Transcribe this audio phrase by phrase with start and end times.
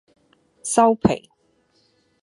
[0.63, 1.29] 收皮